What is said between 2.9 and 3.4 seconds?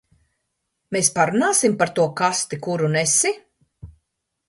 nesi?